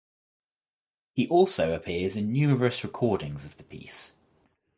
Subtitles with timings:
[1.13, 4.15] He also appears in numerous recordings of the piece.